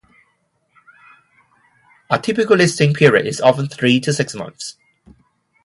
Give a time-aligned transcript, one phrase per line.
[2.09, 4.75] A typical listing period is often three to six months.